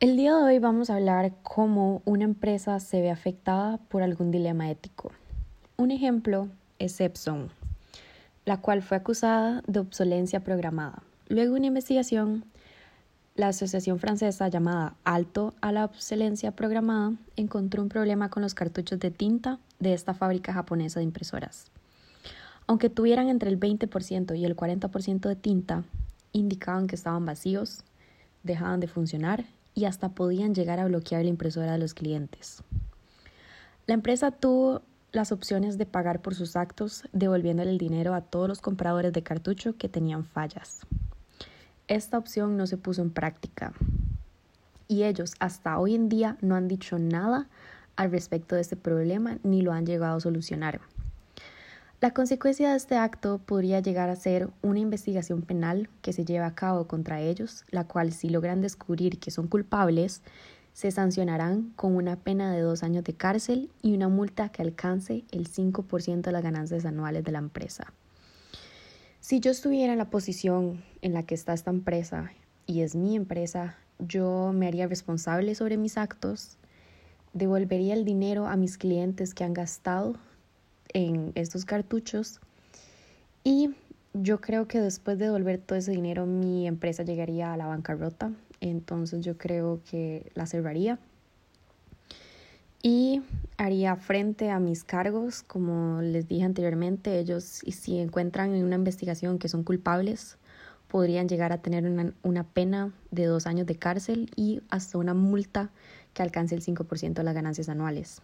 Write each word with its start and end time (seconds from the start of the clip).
El 0.00 0.16
día 0.16 0.34
de 0.34 0.42
hoy 0.42 0.58
vamos 0.58 0.88
a 0.88 0.96
hablar 0.96 1.34
cómo 1.42 2.00
una 2.06 2.24
empresa 2.24 2.80
se 2.80 3.02
ve 3.02 3.10
afectada 3.10 3.76
por 3.76 4.02
algún 4.02 4.30
dilema 4.30 4.70
ético. 4.70 5.12
Un 5.76 5.90
ejemplo 5.90 6.48
es 6.78 6.98
Epson, 7.02 7.50
la 8.46 8.62
cual 8.62 8.80
fue 8.80 8.96
acusada 8.96 9.62
de 9.66 9.78
obsolencia 9.78 10.40
programada. 10.40 11.02
Luego 11.28 11.52
de 11.52 11.58
una 11.58 11.66
investigación, 11.66 12.46
la 13.34 13.48
asociación 13.48 13.98
francesa 13.98 14.48
llamada 14.48 14.94
Alto 15.04 15.52
a 15.60 15.70
la 15.70 15.84
obsolencia 15.84 16.52
programada 16.52 17.12
encontró 17.36 17.82
un 17.82 17.90
problema 17.90 18.30
con 18.30 18.42
los 18.42 18.54
cartuchos 18.54 18.98
de 19.00 19.10
tinta 19.10 19.58
de 19.80 19.92
esta 19.92 20.14
fábrica 20.14 20.54
japonesa 20.54 21.00
de 21.00 21.04
impresoras. 21.04 21.66
Aunque 22.66 22.88
tuvieran 22.88 23.28
entre 23.28 23.50
el 23.50 23.60
20% 23.60 24.34
y 24.34 24.46
el 24.46 24.56
40% 24.56 25.28
de 25.28 25.36
tinta, 25.36 25.84
indicaban 26.32 26.86
que 26.86 26.94
estaban 26.94 27.26
vacíos, 27.26 27.84
dejaban 28.42 28.80
de 28.80 28.88
funcionar 28.88 29.44
y 29.74 29.84
hasta 29.84 30.10
podían 30.10 30.54
llegar 30.54 30.78
a 30.78 30.86
bloquear 30.86 31.22
la 31.22 31.30
impresora 31.30 31.72
de 31.72 31.78
los 31.78 31.94
clientes. 31.94 32.62
La 33.86 33.94
empresa 33.94 34.30
tuvo 34.30 34.82
las 35.12 35.32
opciones 35.32 35.78
de 35.78 35.86
pagar 35.86 36.22
por 36.22 36.34
sus 36.34 36.56
actos 36.56 37.04
devolviéndole 37.12 37.70
el 37.70 37.78
dinero 37.78 38.14
a 38.14 38.20
todos 38.20 38.48
los 38.48 38.60
compradores 38.60 39.12
de 39.12 39.22
cartucho 39.22 39.76
que 39.76 39.88
tenían 39.88 40.24
fallas. 40.24 40.86
Esta 41.88 42.18
opción 42.18 42.56
no 42.56 42.66
se 42.66 42.76
puso 42.76 43.02
en 43.02 43.10
práctica 43.10 43.72
y 44.86 45.04
ellos 45.04 45.34
hasta 45.40 45.78
hoy 45.78 45.94
en 45.94 46.08
día 46.08 46.36
no 46.40 46.54
han 46.54 46.68
dicho 46.68 46.98
nada 46.98 47.48
al 47.96 48.10
respecto 48.10 48.54
de 48.54 48.60
este 48.60 48.76
problema 48.76 49.38
ni 49.42 49.62
lo 49.62 49.72
han 49.72 49.86
llegado 49.86 50.16
a 50.16 50.20
solucionar. 50.20 50.80
La 52.00 52.14
consecuencia 52.14 52.70
de 52.70 52.78
este 52.78 52.96
acto 52.96 53.36
podría 53.44 53.80
llegar 53.80 54.08
a 54.08 54.16
ser 54.16 54.48
una 54.62 54.78
investigación 54.78 55.42
penal 55.42 55.90
que 56.00 56.14
se 56.14 56.24
lleva 56.24 56.46
a 56.46 56.54
cabo 56.54 56.86
contra 56.86 57.20
ellos, 57.20 57.66
la 57.68 57.84
cual 57.84 58.14
si 58.14 58.30
logran 58.30 58.62
descubrir 58.62 59.18
que 59.18 59.30
son 59.30 59.48
culpables, 59.48 60.22
se 60.72 60.92
sancionarán 60.92 61.74
con 61.76 61.94
una 61.94 62.16
pena 62.16 62.54
de 62.54 62.62
dos 62.62 62.82
años 62.82 63.04
de 63.04 63.12
cárcel 63.12 63.70
y 63.82 63.94
una 63.94 64.08
multa 64.08 64.48
que 64.48 64.62
alcance 64.62 65.24
el 65.30 65.46
5% 65.46 66.22
de 66.22 66.32
las 66.32 66.42
ganancias 66.42 66.86
anuales 66.86 67.22
de 67.22 67.32
la 67.32 67.38
empresa. 67.38 67.92
Si 69.20 69.40
yo 69.40 69.50
estuviera 69.50 69.92
en 69.92 69.98
la 69.98 70.08
posición 70.08 70.82
en 71.02 71.12
la 71.12 71.24
que 71.24 71.34
está 71.34 71.52
esta 71.52 71.70
empresa 71.70 72.32
y 72.66 72.80
es 72.80 72.96
mi 72.96 73.14
empresa, 73.14 73.76
yo 73.98 74.52
me 74.54 74.68
haría 74.68 74.86
responsable 74.86 75.54
sobre 75.54 75.76
mis 75.76 75.98
actos, 75.98 76.56
devolvería 77.34 77.92
el 77.92 78.06
dinero 78.06 78.46
a 78.46 78.56
mis 78.56 78.78
clientes 78.78 79.34
que 79.34 79.44
han 79.44 79.52
gastado 79.52 80.16
en 80.92 81.32
estos 81.34 81.64
cartuchos. 81.64 82.40
Y 83.44 83.70
yo 84.12 84.40
creo 84.40 84.66
que 84.66 84.80
después 84.80 85.18
de 85.18 85.26
devolver 85.26 85.58
todo 85.58 85.78
ese 85.78 85.92
dinero 85.92 86.26
mi 86.26 86.66
empresa 86.66 87.02
llegaría 87.02 87.52
a 87.52 87.56
la 87.56 87.66
bancarrota, 87.66 88.32
entonces 88.60 89.24
yo 89.24 89.38
creo 89.38 89.80
que 89.90 90.30
la 90.34 90.46
cerraría. 90.46 90.98
Y 92.82 93.22
haría 93.58 93.94
frente 93.96 94.50
a 94.50 94.58
mis 94.58 94.84
cargos, 94.84 95.42
como 95.42 96.00
les 96.00 96.26
dije 96.26 96.44
anteriormente, 96.44 97.18
ellos 97.18 97.44
si 97.44 97.98
encuentran 97.98 98.54
en 98.54 98.64
una 98.64 98.76
investigación 98.76 99.38
que 99.38 99.48
son 99.48 99.64
culpables, 99.64 100.38
podrían 100.88 101.28
llegar 101.28 101.52
a 101.52 101.58
tener 101.58 101.84
una, 101.84 102.14
una 102.22 102.44
pena 102.44 102.92
de 103.10 103.26
dos 103.26 103.46
años 103.46 103.66
de 103.66 103.76
cárcel 103.76 104.30
y 104.34 104.62
hasta 104.70 104.98
una 104.98 105.14
multa 105.14 105.70
que 106.14 106.22
alcance 106.22 106.54
el 106.54 106.62
5% 106.62 107.14
de 107.14 107.22
las 107.22 107.34
ganancias 107.34 107.68
anuales. 107.68 108.22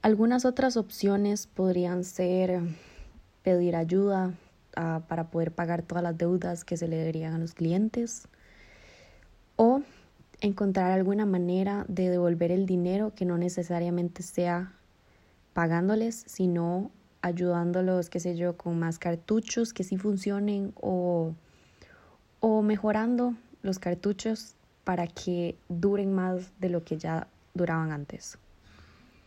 Algunas 0.00 0.44
otras 0.44 0.76
opciones 0.76 1.48
podrían 1.48 2.04
ser 2.04 2.60
pedir 3.42 3.74
ayuda 3.74 4.32
uh, 4.76 5.00
para 5.08 5.30
poder 5.30 5.52
pagar 5.52 5.82
todas 5.82 6.04
las 6.04 6.16
deudas 6.16 6.64
que 6.64 6.76
se 6.76 6.86
le 6.86 6.96
deberían 6.96 7.34
a 7.34 7.38
los 7.38 7.52
clientes 7.52 8.28
o 9.56 9.82
encontrar 10.40 10.92
alguna 10.92 11.26
manera 11.26 11.84
de 11.88 12.10
devolver 12.10 12.52
el 12.52 12.64
dinero 12.64 13.12
que 13.16 13.24
no 13.24 13.38
necesariamente 13.38 14.22
sea 14.22 14.72
pagándoles, 15.52 16.22
sino 16.28 16.92
ayudándolos, 17.20 18.08
qué 18.08 18.20
sé 18.20 18.36
yo, 18.36 18.56
con 18.56 18.78
más 18.78 19.00
cartuchos 19.00 19.72
que 19.72 19.82
sí 19.82 19.96
funcionen 19.96 20.72
o, 20.76 21.34
o 22.38 22.62
mejorando 22.62 23.34
los 23.62 23.80
cartuchos 23.80 24.54
para 24.84 25.08
que 25.08 25.56
duren 25.68 26.14
más 26.14 26.52
de 26.60 26.68
lo 26.68 26.84
que 26.84 26.98
ya 26.98 27.26
duraban 27.54 27.90
antes. 27.90 28.38